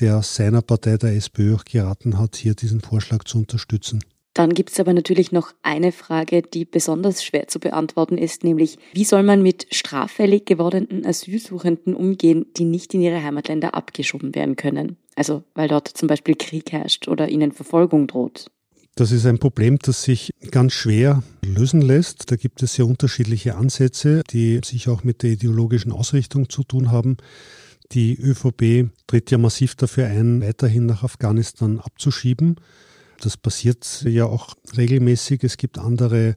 der 0.00 0.22
seiner 0.22 0.62
Partei 0.62 0.96
der 0.96 1.14
SPÖ 1.14 1.54
auch 1.56 1.64
geraten 1.64 2.18
hat, 2.18 2.36
hier 2.36 2.54
diesen 2.54 2.80
Vorschlag 2.80 3.24
zu 3.24 3.38
unterstützen. 3.38 4.00
Dann 4.34 4.54
gibt 4.54 4.70
es 4.70 4.78
aber 4.78 4.92
natürlich 4.92 5.32
noch 5.32 5.52
eine 5.62 5.90
Frage, 5.90 6.42
die 6.42 6.64
besonders 6.64 7.24
schwer 7.24 7.48
zu 7.48 7.58
beantworten 7.58 8.16
ist, 8.16 8.44
nämlich 8.44 8.78
wie 8.92 9.04
soll 9.04 9.24
man 9.24 9.42
mit 9.42 9.66
straffällig 9.72 10.46
gewordenen 10.46 11.04
Asylsuchenden 11.04 11.94
umgehen, 11.94 12.46
die 12.56 12.64
nicht 12.64 12.94
in 12.94 13.00
ihre 13.00 13.20
Heimatländer 13.22 13.74
abgeschoben 13.74 14.36
werden 14.36 14.54
können? 14.54 14.96
Also 15.16 15.42
weil 15.54 15.66
dort 15.66 15.88
zum 15.88 16.06
Beispiel 16.06 16.36
Krieg 16.36 16.70
herrscht 16.70 17.08
oder 17.08 17.28
ihnen 17.28 17.50
Verfolgung 17.50 18.06
droht. 18.06 18.46
Das 18.94 19.10
ist 19.12 19.26
ein 19.26 19.38
Problem, 19.38 19.78
das 19.80 20.04
sich 20.04 20.32
ganz 20.50 20.72
schwer 20.72 21.22
lösen 21.44 21.80
lässt. 21.80 22.30
Da 22.30 22.36
gibt 22.36 22.62
es 22.62 22.74
sehr 22.74 22.86
unterschiedliche 22.86 23.56
Ansätze, 23.56 24.22
die 24.30 24.60
sich 24.64 24.88
auch 24.88 25.04
mit 25.04 25.22
der 25.22 25.30
ideologischen 25.30 25.92
Ausrichtung 25.92 26.48
zu 26.48 26.62
tun 26.62 26.90
haben. 26.92 27.16
Die 27.92 28.18
ÖVP 28.20 28.90
tritt 29.06 29.30
ja 29.30 29.38
massiv 29.38 29.74
dafür 29.74 30.06
ein, 30.06 30.42
weiterhin 30.42 30.86
nach 30.86 31.04
Afghanistan 31.04 31.80
abzuschieben. 31.80 32.56
Das 33.20 33.36
passiert 33.36 34.04
ja 34.06 34.26
auch 34.26 34.54
regelmäßig. 34.76 35.42
Es 35.42 35.56
gibt 35.56 35.78
andere 35.78 36.36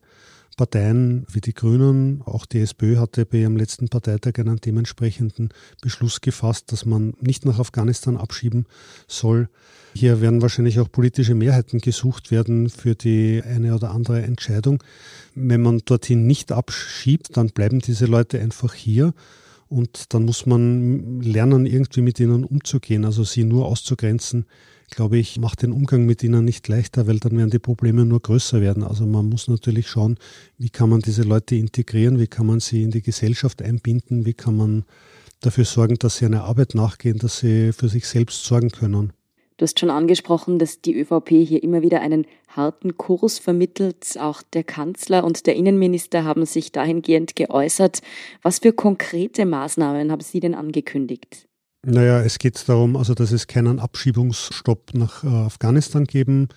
Parteien 0.57 1.25
wie 1.31 1.41
die 1.41 1.53
Grünen, 1.53 2.21
auch 2.23 2.45
die 2.45 2.59
SPÖ 2.59 2.97
hatte 2.97 3.25
bei 3.25 3.39
ihrem 3.39 3.57
letzten 3.57 3.89
Parteitag 3.89 4.37
einen 4.37 4.57
dementsprechenden 4.57 5.49
Beschluss 5.81 6.21
gefasst, 6.21 6.71
dass 6.71 6.85
man 6.85 7.13
nicht 7.19 7.45
nach 7.45 7.59
Afghanistan 7.59 8.17
abschieben 8.17 8.65
soll. 9.07 9.49
Hier 9.93 10.21
werden 10.21 10.41
wahrscheinlich 10.41 10.79
auch 10.79 10.91
politische 10.91 11.35
Mehrheiten 11.35 11.79
gesucht 11.79 12.31
werden 12.31 12.69
für 12.69 12.95
die 12.95 13.41
eine 13.43 13.75
oder 13.75 13.91
andere 13.91 14.21
Entscheidung. 14.21 14.83
Wenn 15.35 15.61
man 15.61 15.79
dorthin 15.83 16.27
nicht 16.27 16.51
abschiebt, 16.51 17.35
dann 17.37 17.47
bleiben 17.47 17.79
diese 17.79 18.05
Leute 18.05 18.39
einfach 18.39 18.73
hier 18.73 19.13
und 19.71 20.13
dann 20.13 20.25
muss 20.25 20.45
man 20.45 21.21
lernen, 21.21 21.65
irgendwie 21.65 22.01
mit 22.01 22.19
ihnen 22.19 22.43
umzugehen, 22.43 23.05
also 23.05 23.23
sie 23.23 23.43
nur 23.43 23.65
auszugrenzen 23.65 24.45
glaube 24.91 25.17
ich, 25.17 25.39
macht 25.39 25.63
den 25.63 25.71
Umgang 25.71 26.05
mit 26.05 26.21
ihnen 26.21 26.45
nicht 26.45 26.67
leichter, 26.67 27.07
weil 27.07 27.19
dann 27.19 27.37
werden 27.37 27.49
die 27.49 27.59
Probleme 27.59 28.05
nur 28.05 28.19
größer 28.19 28.61
werden. 28.61 28.83
Also 28.83 29.07
man 29.07 29.27
muss 29.27 29.47
natürlich 29.47 29.89
schauen, 29.89 30.17
wie 30.57 30.69
kann 30.69 30.89
man 30.89 30.99
diese 30.99 31.23
Leute 31.23 31.55
integrieren, 31.55 32.19
wie 32.19 32.27
kann 32.27 32.45
man 32.45 32.59
sie 32.59 32.83
in 32.83 32.91
die 32.91 33.01
Gesellschaft 33.01 33.61
einbinden, 33.61 34.25
wie 34.25 34.33
kann 34.33 34.55
man 34.57 34.83
dafür 35.39 35.65
sorgen, 35.65 35.95
dass 35.95 36.17
sie 36.17 36.25
einer 36.25 36.43
Arbeit 36.43 36.75
nachgehen, 36.75 37.17
dass 37.17 37.39
sie 37.39 37.71
für 37.71 37.89
sich 37.89 38.05
selbst 38.05 38.43
sorgen 38.43 38.69
können. 38.69 39.13
Du 39.61 39.65
hast 39.65 39.79
schon 39.79 39.91
angesprochen, 39.91 40.57
dass 40.57 40.81
die 40.81 40.99
ÖVP 40.99 41.29
hier 41.29 41.61
immer 41.61 41.83
wieder 41.83 42.01
einen 42.01 42.25
harten 42.47 42.97
Kurs 42.97 43.37
vermittelt. 43.37 44.17
Auch 44.19 44.41
der 44.41 44.63
Kanzler 44.63 45.23
und 45.23 45.45
der 45.45 45.55
Innenminister 45.55 46.23
haben 46.23 46.47
sich 46.47 46.71
dahingehend 46.71 47.35
geäußert. 47.35 48.01
Was 48.41 48.57
für 48.57 48.73
konkrete 48.73 49.45
Maßnahmen 49.45 50.11
haben 50.11 50.21
Sie 50.21 50.39
denn 50.39 50.55
angekündigt? 50.55 51.45
Naja, 51.85 52.21
es 52.21 52.39
geht 52.39 52.67
darum, 52.67 52.97
also 52.97 53.13
dass 53.13 53.31
es 53.31 53.45
keinen 53.45 53.77
Abschiebungsstopp 53.79 54.95
nach 54.95 55.23
äh, 55.23 55.27
Afghanistan 55.27 56.05
geben 56.05 56.47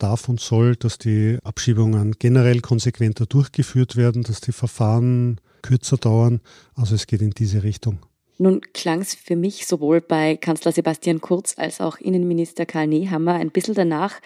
darf 0.00 0.28
und 0.28 0.40
soll, 0.40 0.74
dass 0.74 0.98
die 0.98 1.38
Abschiebungen 1.44 2.16
generell 2.18 2.62
konsequenter 2.62 3.26
durchgeführt 3.26 3.94
werden, 3.94 4.24
dass 4.24 4.40
die 4.40 4.50
Verfahren 4.50 5.40
kürzer 5.62 5.98
dauern. 5.98 6.40
Also 6.74 6.96
es 6.96 7.06
geht 7.06 7.22
in 7.22 7.30
diese 7.30 7.62
Richtung. 7.62 8.00
Nun 8.40 8.62
klang 8.72 9.02
es 9.02 9.12
für 9.14 9.36
mich 9.36 9.66
sowohl 9.66 10.00
bei 10.00 10.34
Kanzler 10.34 10.72
Sebastian 10.72 11.20
Kurz 11.20 11.58
als 11.58 11.82
auch 11.82 11.98
Innenminister 11.98 12.64
Karl 12.64 12.86
Nehammer 12.86 13.34
ein 13.34 13.50
bisschen 13.50 13.74
danach, 13.74 14.18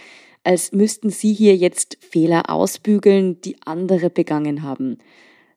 als 0.44 0.70
müssten 0.70 1.10
sie 1.10 1.32
hier 1.32 1.56
jetzt 1.56 1.98
Fehler 2.00 2.48
ausbügeln, 2.48 3.40
die 3.40 3.56
andere 3.64 4.10
begangen 4.10 4.62
haben. 4.62 4.98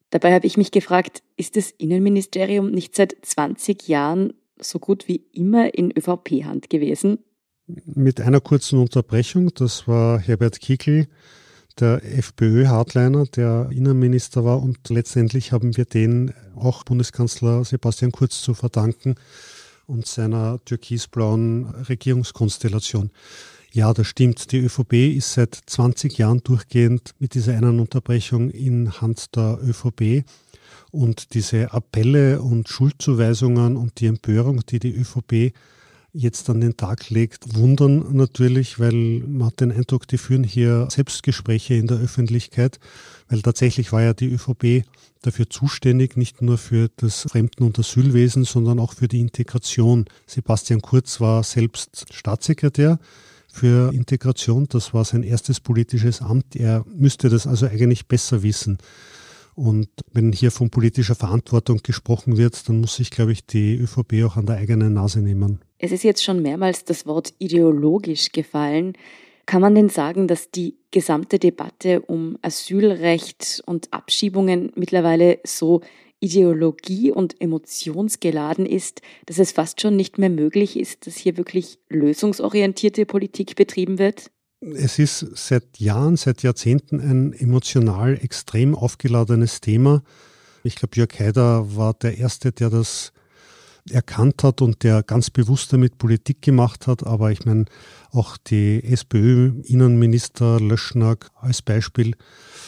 Dabei 0.10 0.34
habe 0.34 0.48
ich 0.48 0.58
mich 0.58 0.72
gefragt, 0.72 1.22
ist 1.36 1.56
das 1.56 1.70
Innenministerium 1.70 2.72
nicht 2.72 2.96
seit 2.96 3.16
20 3.22 3.88
Jahren 3.88 4.34
so 4.60 4.80
gut 4.80 5.08
wie 5.08 5.24
immer 5.34 5.76
in 5.76 5.96
ÖVP-Hand 5.96 6.72
gewesen? 6.72 7.20
Mit 7.68 8.20
einer 8.22 8.42
kurzen 8.42 8.80
Unterbrechung. 8.80 9.54
Das 9.54 9.88
war 9.88 10.18
Herbert 10.18 10.62
Kickl, 10.62 11.06
der 11.80 12.04
FPÖ-Hardliner, 12.04 13.26
der 13.26 13.70
Innenminister 13.72 14.44
war. 14.44 14.62
Und 14.62 14.90
letztendlich 14.90 15.52
haben 15.52 15.78
wir 15.78 15.86
den 15.86 16.34
auch 16.56 16.84
Bundeskanzler 16.84 17.64
Sebastian 17.64 18.12
Kurz 18.12 18.42
zu 18.42 18.54
verdanken 18.54 19.16
und 19.86 20.06
seiner 20.06 20.60
türkisblauen 20.66 21.66
Regierungskonstellation. 21.88 23.12
Ja, 23.72 23.94
das 23.94 24.08
stimmt. 24.08 24.52
Die 24.52 24.60
ÖVP 24.60 24.94
ist 25.16 25.34
seit 25.34 25.54
20 25.54 26.18
Jahren 26.18 26.42
durchgehend 26.44 27.12
mit 27.20 27.34
dieser 27.34 27.54
einen 27.54 27.80
Unterbrechung 27.80 28.50
in 28.50 29.02
Hand 29.02 29.36
der 29.36 29.60
ÖVP. 29.62 30.24
Und 30.92 31.34
diese 31.34 31.74
Appelle 31.74 32.42
und 32.42 32.70
Schuldzuweisungen 32.70 33.78
und 33.78 34.00
die 34.00 34.08
Empörung, 34.08 34.62
die 34.66 34.80
die 34.80 34.96
ÖVP 34.96 35.54
jetzt 36.18 36.50
an 36.50 36.62
den 36.62 36.78
Tag 36.78 37.10
legt, 37.10 37.56
wundern 37.56 38.16
natürlich, 38.16 38.80
weil 38.80 39.24
man 39.28 39.48
hat 39.48 39.62
den 39.62 39.72
Eindruck, 39.72 40.08
die 40.08 40.18
führen 40.18 40.44
hier 40.44 40.88
Selbstgespräche 40.90 41.76
in 41.76 41.88
der 41.88 41.98
Öffentlichkeit, 41.98 42.80
weil 43.30 43.42
tatsächlich 43.42 43.92
war 43.92 44.02
ja 44.02 44.14
die 44.14 44.34
ÖVP 44.34 44.84
dafür 45.22 45.50
zuständig, 45.50 46.18
nicht 46.18 46.42
nur 46.42 46.58
für 46.58 46.90
das 46.98 47.28
Fremden- 47.30 47.64
und 47.64 47.78
Asylwesen, 47.78 48.46
sondern 48.46 48.80
auch 48.80 48.94
für 48.94 49.08
die 49.08 49.20
Integration. 49.20 50.06
Sebastian 50.26 50.82
Kurz 50.82 51.22
war 51.22 51.44
selbst 51.44 52.08
Staatssekretär 52.12 53.00
für 53.48 53.94
Integration, 53.94 54.68
das 54.70 54.94
war 54.94 55.06
sein 55.06 55.24
erstes 55.24 55.60
politisches 55.60 56.22
Amt. 56.22 56.56
Er 56.56 56.84
müsste 56.96 57.30
das 57.30 57.46
also 57.46 57.68
eigentlich 57.68 58.08
besser 58.08 58.44
wissen. 58.44 58.80
Und 59.56 59.90
wenn 60.14 60.32
hier 60.32 60.52
von 60.52 60.70
politischer 60.70 61.16
Verantwortung 61.16 61.80
gesprochen 61.82 62.38
wird, 62.38 62.70
dann 62.70 62.80
muss 62.80 62.96
sich, 62.96 63.10
glaube 63.10 63.32
ich, 63.32 63.46
die 63.46 63.76
ÖVP 63.76 64.24
auch 64.24 64.38
an 64.38 64.46
der 64.46 64.58
eigenen 64.58 64.94
Nase 64.94 65.20
nehmen. 65.20 65.62
Es 65.80 65.92
ist 65.92 66.04
jetzt 66.04 66.24
schon 66.24 66.42
mehrmals 66.42 66.86
das 66.86 67.06
Wort 67.06 67.34
ideologisch 67.38 68.32
gefallen. 68.32 68.94
Kann 69.46 69.62
man 69.62 69.76
denn 69.76 69.90
sagen, 69.90 70.28
dass 70.28 70.52
die 70.52 70.76
gesamte 70.92 71.40
Debatte 71.40 72.02
um 72.02 72.38
Asylrecht 72.42 73.62
und 73.66 73.94
Abschiebungen 73.94 74.72
mittlerweile 74.76 75.40
so 75.46 75.82
ideologie- 76.20 77.12
und 77.12 77.40
emotionsgeladen 77.40 78.66
ist, 78.66 79.02
dass 79.28 79.40
es 79.40 79.52
fast 79.52 79.82
schon 79.82 79.96
nicht 79.96 80.18
mehr 80.18 80.30
möglich 80.30 80.78
ist, 80.78 81.06
dass 81.06 81.16
hier 81.16 81.38
wirklich 81.38 81.80
lösungsorientierte 81.90 83.06
Politik 83.06 83.56
betrieben 83.56 84.00
wird? 84.00 84.32
Es 84.60 84.98
ist 84.98 85.20
seit 85.36 85.78
Jahren, 85.78 86.18
seit 86.18 86.42
Jahrzehnten 86.42 87.00
ein 87.00 87.34
emotional 87.34 88.20
extrem 88.22 88.74
aufgeladenes 88.74 89.62
Thema. 89.62 90.02
Ich 90.64 90.76
glaube, 90.76 90.96
Jörg 90.96 91.20
Haider 91.20 91.76
war 91.76 91.94
der 91.94 92.18
Erste, 92.18 92.52
der 92.52 92.72
das 92.72 93.14
erkannt 93.92 94.44
hat 94.44 94.62
und 94.62 94.84
der 94.84 95.04
ganz 95.04 95.30
bewusst 95.30 95.74
damit 95.74 95.98
Politik 95.98 96.42
gemacht 96.42 96.88
hat. 96.88 97.06
Aber 97.06 97.32
ich 97.32 97.46
meine, 97.46 97.66
auch 98.12 98.38
die 98.38 98.84
SPÖ-Innenminister 98.84 100.60
Löschnag 100.60 101.30
als 101.36 101.62
Beispiel 101.62 102.16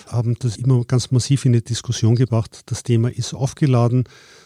haben 0.08 0.36
das 0.40 0.58
immer 0.58 0.84
ganz 0.86 1.12
massiv 1.12 1.46
in 1.46 1.54
die 1.54 1.64
Diskussion 1.64 2.16
gebracht. 2.16 2.62
Das 2.68 2.84
Thema 2.84 3.12
ist 3.12 3.34
aufgeladen. 3.34 4.06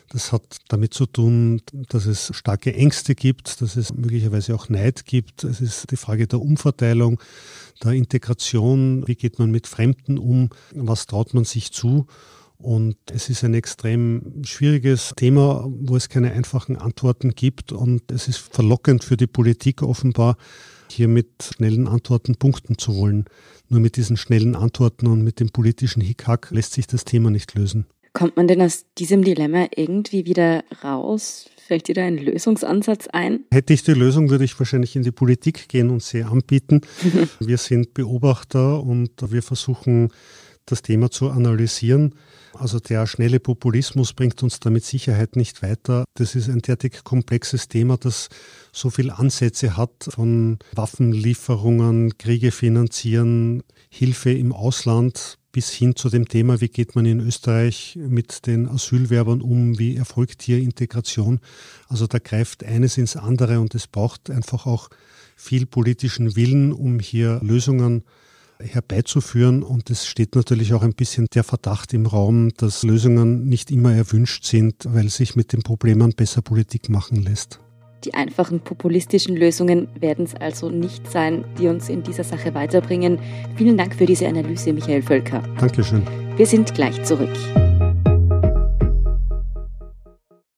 Das 0.10 0.32
hat 0.32 0.58
damit 0.68 0.94
zu 0.94 1.06
tun, 1.06 1.62
dass 1.90 2.06
es 2.06 2.32
starke 2.36 2.74
Ängste 2.76 3.16
gibt, 3.16 3.62
dass 3.62 3.76
es 3.76 3.94
möglicherweise 3.94 4.54
auch 4.54 4.70
Neid 4.70 5.06
gibt. 5.06 5.44
Es 5.44 5.62
ist 5.62 5.90
die 5.92 5.98
Frage 5.98 6.28
der 6.28 6.42
Umverteilung, 6.42 7.20
der 7.84 7.94
Integration. 7.94 9.08
Wie 9.08 9.16
geht 9.16 9.40
man 9.40 9.50
mit 9.50 9.66
Fremden 9.66 10.18
um? 10.18 10.50
Was 10.76 11.08
traut 11.08 11.34
man 11.34 11.46
sich 11.46 11.72
zu? 11.72 12.06
Und 12.64 12.96
es 13.12 13.30
ist 13.30 13.44
ein 13.44 13.54
extrem 13.54 14.42
schwieriges 14.46 15.12
Thema, 15.18 15.70
wo 15.70 15.98
es 15.98 16.08
keine 16.08 16.32
einfachen 16.32 16.78
Antworten 16.78 17.32
gibt. 17.36 17.74
Und 17.74 18.10
es 18.10 18.30
ist 18.30 18.38
verlockend 18.38 19.04
für 19.04 19.18
die 19.18 19.28
Politik 19.28 19.82
offenbar, 19.82 20.38
hier 20.90 21.10
mit 21.10 21.28
schnellen 21.44 21.90
Antworten 21.90 22.36
punkten 22.36 22.78
zu 22.78 22.96
wollen. 22.96 23.26
Nur 23.68 23.82
mit 23.82 23.98
diesen 23.98 24.16
schnellen 24.16 24.56
Antworten 24.56 25.08
und 25.08 25.24
mit 25.24 25.42
dem 25.42 25.50
politischen 25.50 26.02
Hickhack 26.02 26.52
lässt 26.52 26.74
sich 26.74 26.88
das 26.88 27.04
Thema 27.04 27.30
nicht 27.30 27.54
lösen. 27.54 27.86
Kommt 28.14 28.38
man 28.38 28.48
denn 28.48 28.62
aus 28.62 28.86
diesem 28.98 29.24
Dilemma 29.24 29.68
irgendwie 29.76 30.26
wieder 30.26 30.64
raus? 30.84 31.50
Fällt 31.68 31.90
dir 31.90 31.96
da 31.96 32.04
ein 32.04 32.18
Lösungsansatz 32.18 33.08
ein? 33.08 33.46
Hätte 33.52 33.74
ich 33.74 33.84
die 33.84 33.94
Lösung, 33.94 34.30
würde 34.30 34.46
ich 34.46 34.58
wahrscheinlich 34.58 34.96
in 34.96 35.02
die 35.02 35.12
Politik 35.12 35.68
gehen 35.68 35.90
und 35.90 36.02
sie 36.02 36.24
anbieten. 36.24 36.82
wir 37.40 37.58
sind 37.58 37.94
Beobachter 37.94 38.82
und 38.82 39.12
wir 39.32 39.42
versuchen, 39.42 40.14
das 40.66 40.82
Thema 40.82 41.12
zu 41.12 41.30
analysieren. 41.30 42.16
Also 42.54 42.80
der 42.80 43.08
schnelle 43.08 43.40
Populismus 43.40 44.14
bringt 44.14 44.44
uns 44.44 44.60
da 44.60 44.70
mit 44.70 44.86
Sicherheit 44.86 45.36
nicht 45.36 45.62
weiter. 45.62 46.06
Das 46.14 46.36
ist 46.36 46.50
ein 46.50 46.60
derartig 46.60 47.04
komplexes 47.04 47.68
Thema, 47.68 47.98
das 47.98 48.30
so 48.72 48.90
viele 48.90 49.18
Ansätze 49.18 49.76
hat 49.76 50.10
von 50.10 50.60
Waffenlieferungen, 50.74 52.18
Kriege 52.18 52.52
finanzieren, 52.52 53.64
Hilfe 53.90 54.32
im 54.32 54.54
Ausland 54.54 55.38
bis 55.52 55.70
hin 55.72 55.96
zu 55.96 56.10
dem 56.10 56.28
Thema, 56.28 56.62
wie 56.62 56.68
geht 56.68 56.96
man 56.96 57.06
in 57.06 57.20
Österreich 57.20 57.96
mit 57.96 58.48
den 58.48 58.68
Asylwerbern 58.68 59.42
um, 59.42 59.78
wie 59.78 59.96
erfolgt 59.96 60.42
hier 60.42 60.58
Integration. 60.58 61.40
Also 61.88 62.08
da 62.08 62.18
greift 62.18 62.64
eines 62.64 62.98
ins 62.98 63.16
andere 63.16 63.60
und 63.60 63.76
es 63.76 63.88
braucht 63.88 64.32
einfach 64.32 64.66
auch 64.66 64.90
viel 65.36 65.68
politischen 65.68 66.36
Willen, 66.36 66.74
um 66.74 67.00
hier 67.00 67.40
Lösungen 67.44 68.04
herbeizuführen. 68.64 69.64
Und 69.64 69.90
es 69.90 70.08
steht 70.08 70.36
natürlich 70.36 70.74
auch 70.74 70.84
ein 70.84 70.94
bisschen 70.94 71.28
der 71.34 71.44
Verdacht 71.44 71.94
im 71.94 72.06
Raum, 72.06 72.52
dass 72.58 72.84
Lösungen 72.84 73.46
nicht 73.46 73.72
immer 73.72 73.94
erwünscht 73.94 74.46
sind, 74.46 74.76
weil 74.88 75.10
sich 75.10 75.36
mit 75.36 75.54
den 75.54 75.62
Problemen 75.62 76.14
besser 76.14 76.42
Politik 76.42 76.90
machen 76.90 77.18
lässt. 77.18 77.60
Die 78.06 78.14
einfachen 78.14 78.60
populistischen 78.60 79.38
Lösungen 79.38 79.88
werden 79.98 80.26
es 80.26 80.36
also 80.36 80.70
nicht 80.70 81.10
sein, 81.10 81.46
die 81.58 81.68
uns 81.68 81.88
in 81.88 82.04
dieser 82.04 82.26
Sache 82.26 82.54
weiterbringen. 82.54 83.20
Vielen 83.56 83.78
Dank 83.78 83.96
für 83.96 84.06
diese 84.06 84.28
Analyse, 84.28 84.74
Michael 84.74 85.02
Völker. 85.02 85.42
Dankeschön. 85.58 86.06
Wir 86.36 86.46
sind 86.46 86.74
gleich 86.74 87.02
zurück. 87.06 87.34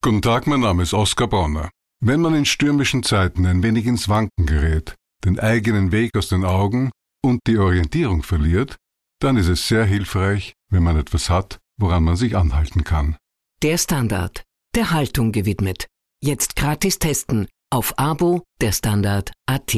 Guten 0.01 0.21
Tag, 0.21 0.47
mein 0.47 0.61
Name 0.61 0.83
ist 0.83 0.93
Oskar 0.93 1.27
Bonner. 1.27 1.69
Wenn 1.99 2.21
man 2.21 2.35
in 2.35 2.45
stürmischen 2.45 3.03
Zeiten 3.03 3.45
ein 3.45 3.63
wenig 3.63 3.85
ins 3.85 4.09
Wanken 4.09 4.45
gerät, 4.45 4.95
den 5.23 5.39
eigenen 5.39 5.91
Weg 5.91 6.11
aus 6.17 6.29
den 6.29 6.45
Augen 6.45 6.91
und 7.25 7.41
die 7.47 7.57
Orientierung 7.57 8.23
verliert, 8.23 8.77
dann 9.19 9.37
ist 9.37 9.47
es 9.47 9.67
sehr 9.67 9.85
hilfreich, 9.85 10.53
wenn 10.69 10.83
man 10.83 10.97
etwas 10.97 11.29
hat, 11.29 11.59
woran 11.77 12.03
man 12.03 12.15
sich 12.15 12.37
anhalten 12.37 12.83
kann. 12.83 13.17
Der 13.63 13.77
Standard, 13.77 14.43
der 14.75 14.91
Haltung 14.91 15.31
gewidmet. 15.31 15.87
Jetzt 16.21 16.55
gratis 16.55 16.99
testen 16.99 17.47
auf 17.71 17.97
Abo 17.97 18.43
der 18.61 18.71
Standard 18.71 19.31
AT. 19.45 19.75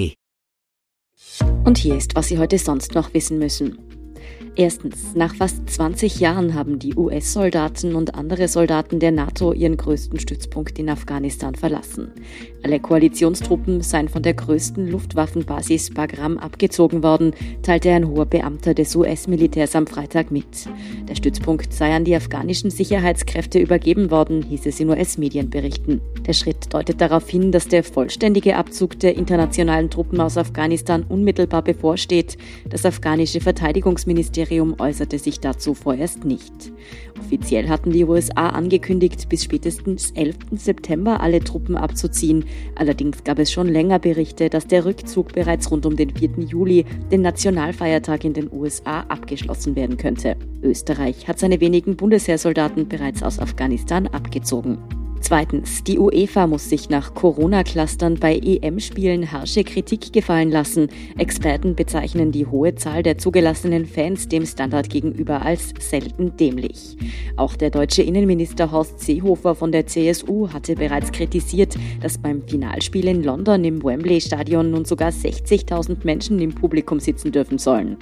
Und 1.66 1.77
hier 1.77 1.96
ist, 1.96 2.16
was 2.16 2.27
Sie 2.27 2.38
heute 2.38 2.58
sonst 2.58 2.94
noch 2.94 3.13
wissen 3.13 3.39
müssen. 3.39 3.80
Erstens, 4.60 5.14
nach 5.14 5.36
fast 5.36 5.70
20 5.70 6.20
Jahren 6.20 6.56
haben 6.56 6.80
die 6.80 6.96
US-Soldaten 6.96 7.94
und 7.94 8.16
andere 8.16 8.48
Soldaten 8.48 9.00
der 9.00 9.12
NATO 9.12 9.54
ihren 9.54 9.78
größten 9.78 10.20
Stützpunkt 10.20 10.80
in 10.80 10.90
Afghanistan 10.90 11.54
verlassen. 11.54 12.12
Alle 12.64 12.80
Koalitionstruppen 12.80 13.82
seien 13.82 14.10
von 14.10 14.24
der 14.24 14.34
größten 14.34 14.88
Luftwaffenbasis 14.88 15.92
Bagram 15.92 16.40
abgezogen 16.40 17.04
worden, 17.04 17.34
teilte 17.62 17.92
ein 17.92 18.08
hoher 18.08 18.26
Beamter 18.26 18.74
des 18.74 18.96
US-Militärs 18.96 19.76
am 19.76 19.86
Freitag 19.86 20.32
mit. 20.32 20.48
Der 21.08 21.14
Stützpunkt 21.14 21.72
sei 21.72 21.94
an 21.96 22.04
die 22.04 22.16
afghanischen 22.16 22.72
Sicherheitskräfte 22.72 23.60
übergeben 23.60 24.10
worden, 24.10 24.42
hieß 24.42 24.66
es 24.66 24.80
in 24.80 24.90
US-Medienberichten. 24.90 26.02
Der 26.26 26.34
Schritt 26.34 26.74
deutet 26.74 27.00
darauf 27.00 27.30
hin, 27.30 27.52
dass 27.52 27.68
der 27.68 27.84
vollständige 27.84 28.56
Abzug 28.56 29.00
der 29.00 29.18
internationalen 29.18 29.92
Truppen 29.92 30.20
aus 30.20 30.36
Afghanistan 30.36 31.06
unmittelbar 31.08 31.62
bevorsteht. 31.62 32.40
Das 32.68 32.88
afghanische 32.88 33.40
Verteidigungsministerium 33.40 34.47
Ministerium 34.48 34.75
äußerte 34.80 35.20
sich 35.20 35.39
dazu 35.42 35.74
vorerst 35.74 36.24
nicht. 36.24 36.72
Offiziell 37.20 37.68
hatten 37.68 37.92
die 37.92 38.06
USA 38.06 38.50
angekündigt, 38.50 39.27
bis 39.27 39.44
spätestens 39.44 40.12
11. 40.12 40.38
September 40.51 41.20
alle 41.20 41.42
Truppen 41.42 41.75
abzuziehen. 41.75 42.46
Allerdings 42.75 43.25
gab 43.25 43.39
es 43.39 43.51
schon 43.51 43.68
länger 43.68 44.00
Berichte, 44.00 44.50
dass 44.50 44.66
der 44.66 44.86
Rückzug 44.86 45.34
bereits 45.34 45.70
rund 45.70 45.86
um 45.86 45.98
den 45.98 46.16
4. 46.16 46.46
Juli, 46.46 46.86
den 47.12 47.22
Nationalfeiertag 47.24 48.24
in 48.24 48.34
den 48.34 48.50
USA, 48.51 49.01
abgeschlossen 49.01 49.75
werden 49.75 49.98
könnte. 49.98 50.38
Österreich 50.63 51.27
hat 51.27 51.39
seine 51.39 51.60
wenigen 51.60 51.98
Bundesheersoldaten 51.98 52.88
bereits 52.88 53.24
aus 53.24 53.39
Afghanistan 53.39 54.08
abgezogen. 54.08 54.77
Zweitens, 55.20 55.84
die 55.84 56.00
UEFA 56.00 56.48
muss 56.48 56.70
sich 56.70 56.90
nach 56.90 57.14
Corona-Clustern 57.14 58.16
bei 58.16 58.38
EM-Spielen 58.38 59.32
harsche 59.32 59.64
Kritik 59.64 60.14
gefallen 60.14 60.52
lassen. 60.52 60.90
Experten 61.18 61.76
bezeichnen 61.76 62.32
die 62.32 62.46
hohe 62.46 62.76
Zahl 62.76 63.04
der 63.04 63.18
zugelassenen 63.18 63.86
Fans 63.86 64.28
dem 64.28 64.46
Standard 64.46 64.90
gegenüber 64.90 65.42
als 65.42 65.74
selten 65.80 66.38
dämlich. 66.38 66.98
Auch 67.36 67.56
der 67.56 67.72
deutsche 67.72 68.04
Innenminister 68.04 68.72
Horst 68.72 69.00
Seehofer 69.00 69.56
von 69.56 69.72
der 69.72 69.88
CSU 69.88 70.50
hatte 70.50 70.76
bereits 70.76 71.12
kritisiert, 71.12 71.76
dass 72.02 72.18
beim 72.18 72.44
Finalspiel 72.48 73.08
in 73.08 73.24
London 73.24 73.64
im 73.64 73.84
Wembley-Stadion 73.84 74.72
nun 74.72 74.86
sogar 74.86 75.10
60.000 75.10 75.98
Menschen 76.04 76.40
im 76.40 76.54
Publikum 76.54 77.00
sitzen 77.00 77.32
dürfen 77.32 77.58
sollen. 77.58 77.98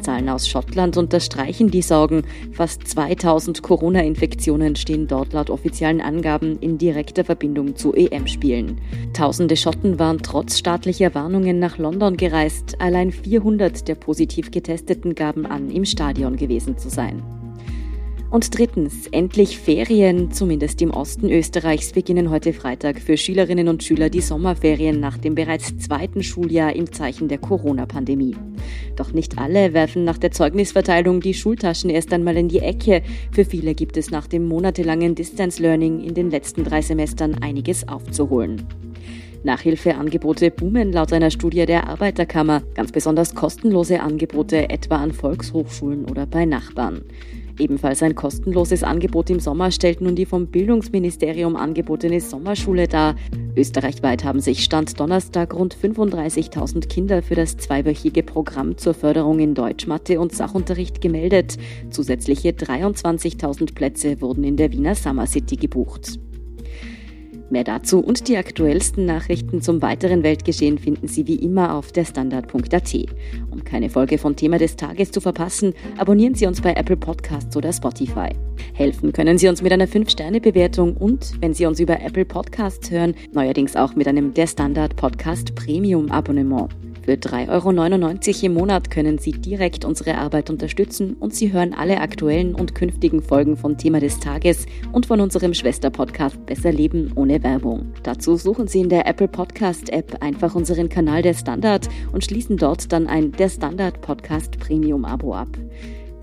Zahlen 0.00 0.28
aus 0.28 0.48
Schottland 0.48 0.96
unterstreichen 0.96 1.70
die 1.70 1.82
Sorgen. 1.82 2.22
Fast 2.52 2.86
2000 2.88 3.62
Corona-Infektionen 3.62 4.76
stehen 4.76 5.06
dort 5.06 5.32
laut 5.32 5.50
offiziellen 5.50 6.00
Angaben 6.00 6.58
in 6.60 6.78
direkter 6.78 7.24
Verbindung 7.24 7.76
zu 7.76 7.94
EM-Spielen. 7.94 8.80
Tausende 9.12 9.56
Schotten 9.56 9.98
waren 9.98 10.18
trotz 10.18 10.58
staatlicher 10.58 11.14
Warnungen 11.14 11.58
nach 11.58 11.78
London 11.78 12.16
gereist. 12.16 12.80
Allein 12.80 13.12
400 13.12 13.88
der 13.88 13.94
positiv 13.94 14.50
Getesteten 14.50 15.14
gaben 15.14 15.46
an, 15.46 15.70
im 15.70 15.84
Stadion 15.84 16.36
gewesen 16.36 16.78
zu 16.78 16.88
sein. 16.88 17.22
Und 18.34 18.58
drittens, 18.58 19.06
endlich 19.12 19.60
Ferien, 19.60 20.32
zumindest 20.32 20.82
im 20.82 20.90
Osten 20.90 21.30
Österreichs, 21.30 21.92
beginnen 21.92 22.30
heute 22.30 22.52
Freitag 22.52 22.98
für 22.98 23.16
Schülerinnen 23.16 23.68
und 23.68 23.84
Schüler 23.84 24.10
die 24.10 24.22
Sommerferien 24.22 24.98
nach 24.98 25.16
dem 25.18 25.36
bereits 25.36 25.78
zweiten 25.78 26.24
Schuljahr 26.24 26.74
im 26.74 26.92
Zeichen 26.92 27.28
der 27.28 27.38
Corona-Pandemie. 27.38 28.34
Doch 28.96 29.12
nicht 29.12 29.38
alle 29.38 29.72
werfen 29.72 30.02
nach 30.02 30.18
der 30.18 30.32
Zeugnisverteilung 30.32 31.20
die 31.20 31.32
Schultaschen 31.32 31.90
erst 31.90 32.12
einmal 32.12 32.36
in 32.36 32.48
die 32.48 32.58
Ecke. 32.58 33.02
Für 33.30 33.44
viele 33.44 33.72
gibt 33.72 33.96
es 33.96 34.10
nach 34.10 34.26
dem 34.26 34.48
monatelangen 34.48 35.14
Distance 35.14 35.62
Learning 35.62 36.00
in 36.00 36.14
den 36.14 36.32
letzten 36.32 36.64
drei 36.64 36.82
Semestern 36.82 37.36
einiges 37.40 37.86
aufzuholen. 37.86 38.66
Nachhilfeangebote 39.44 40.50
boomen 40.50 40.92
laut 40.92 41.12
einer 41.12 41.30
Studie 41.30 41.66
der 41.66 41.86
Arbeiterkammer, 41.86 42.62
ganz 42.74 42.90
besonders 42.90 43.36
kostenlose 43.36 44.00
Angebote 44.00 44.70
etwa 44.70 44.96
an 44.96 45.12
Volkshochschulen 45.12 46.06
oder 46.06 46.26
bei 46.26 46.46
Nachbarn. 46.46 47.02
Ebenfalls 47.58 48.02
ein 48.02 48.14
kostenloses 48.14 48.82
Angebot 48.82 49.30
im 49.30 49.38
Sommer 49.38 49.70
stellt 49.70 50.00
nun 50.00 50.16
die 50.16 50.26
vom 50.26 50.48
Bildungsministerium 50.48 51.54
angebotene 51.54 52.20
Sommerschule 52.20 52.88
dar. 52.88 53.14
Österreichweit 53.56 54.24
haben 54.24 54.40
sich 54.40 54.64
Stand 54.64 54.98
Donnerstag 54.98 55.54
rund 55.54 55.76
35.000 55.76 56.88
Kinder 56.88 57.22
für 57.22 57.36
das 57.36 57.56
zweiwöchige 57.56 58.24
Programm 58.24 58.76
zur 58.76 58.94
Förderung 58.94 59.38
in 59.38 59.54
Deutsch, 59.54 59.86
Mathe 59.86 60.18
und 60.18 60.32
Sachunterricht 60.32 61.00
gemeldet. 61.00 61.56
Zusätzliche 61.90 62.50
23.000 62.50 63.74
Plätze 63.74 64.20
wurden 64.20 64.42
in 64.42 64.56
der 64.56 64.72
Wiener 64.72 64.96
Summer 64.96 65.26
City 65.26 65.56
gebucht. 65.56 66.18
Mehr 67.50 67.64
dazu 67.64 68.00
und 68.00 68.28
die 68.28 68.36
aktuellsten 68.36 69.04
Nachrichten 69.04 69.60
zum 69.60 69.82
weiteren 69.82 70.22
Weltgeschehen 70.22 70.78
finden 70.78 71.08
Sie 71.08 71.26
wie 71.26 71.36
immer 71.36 71.74
auf 71.74 71.92
der 71.92 72.04
Standard.at. 72.04 72.94
Um 73.50 73.64
keine 73.64 73.90
Folge 73.90 74.18
von 74.18 74.34
Thema 74.34 74.58
des 74.58 74.76
Tages 74.76 75.10
zu 75.10 75.20
verpassen, 75.20 75.74
abonnieren 75.98 76.34
Sie 76.34 76.46
uns 76.46 76.60
bei 76.60 76.72
Apple 76.72 76.96
Podcasts 76.96 77.56
oder 77.56 77.72
Spotify. 77.72 78.30
Helfen 78.72 79.12
können 79.12 79.38
Sie 79.38 79.48
uns 79.48 79.62
mit 79.62 79.72
einer 79.72 79.86
5-Sterne-Bewertung 79.86 80.96
und, 80.96 81.32
wenn 81.40 81.54
Sie 81.54 81.66
uns 81.66 81.80
über 81.80 82.00
Apple 82.00 82.24
Podcasts 82.24 82.90
hören, 82.90 83.14
neuerdings 83.32 83.76
auch 83.76 83.94
mit 83.94 84.08
einem 84.08 84.32
Der 84.32 84.46
Standard 84.46 84.96
Podcast 84.96 85.54
Premium 85.54 86.10
Abonnement. 86.10 86.70
Für 87.04 87.16
3,99 87.16 87.50
Euro 87.50 88.46
im 88.46 88.54
Monat 88.54 88.90
können 88.90 89.18
Sie 89.18 89.32
direkt 89.32 89.84
unsere 89.84 90.16
Arbeit 90.16 90.48
unterstützen 90.48 91.16
und 91.20 91.34
Sie 91.34 91.52
hören 91.52 91.74
alle 91.74 92.00
aktuellen 92.00 92.54
und 92.54 92.74
künftigen 92.74 93.20
Folgen 93.20 93.58
von 93.58 93.76
Thema 93.76 94.00
des 94.00 94.20
Tages 94.20 94.64
und 94.90 95.04
von 95.04 95.20
unserem 95.20 95.52
Schwesterpodcast 95.52 96.46
Besser 96.46 96.72
Leben 96.72 97.12
ohne 97.14 97.42
Werbung. 97.42 97.92
Dazu 98.04 98.36
suchen 98.36 98.68
Sie 98.68 98.80
in 98.80 98.88
der 98.88 99.06
Apple 99.06 99.28
Podcast 99.28 99.90
App 99.90 100.22
einfach 100.22 100.54
unseren 100.54 100.88
Kanal 100.88 101.20
Der 101.20 101.34
Standard 101.34 101.90
und 102.12 102.24
schließen 102.24 102.56
dort 102.56 102.90
dann 102.90 103.06
ein 103.06 103.32
Der 103.32 103.50
Standard 103.50 104.00
Podcast 104.00 104.58
Premium 104.58 105.04
Abo 105.04 105.34
ab. 105.34 105.48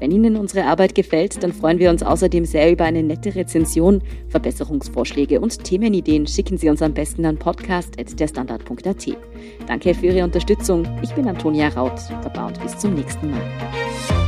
Wenn 0.02 0.10
Ihnen 0.10 0.36
unsere 0.36 0.66
Arbeit 0.66 0.96
gefällt, 0.96 1.44
dann 1.44 1.54
freuen 1.54 1.78
wir 1.78 1.92
uns 1.92 2.02
außerdem 2.02 2.44
sehr 2.44 2.72
über 2.72 2.86
eine 2.86 3.04
nette 3.04 3.36
Rezension. 3.36 4.02
Verbesserungsvorschläge 4.30 5.40
und 5.40 5.64
Themenideen 5.64 6.26
schicken 6.26 6.58
Sie 6.58 6.70
uns 6.70 6.82
am 6.82 6.96
besten 6.96 7.24
an 7.24 7.38
podcast.derstandard.at. 7.38 9.18
Danke 9.68 9.94
für 9.94 10.08
Ihre 10.08 10.24
Unterstützung. 10.24 10.88
Ich 11.04 11.14
bin 11.14 11.28
Antonia 11.28 11.68
Raut. 11.68 12.02
Baba 12.24 12.48
und 12.48 12.60
bis 12.64 12.76
zum 12.80 12.96
nächsten 12.96 13.30
Mal. 13.30 14.21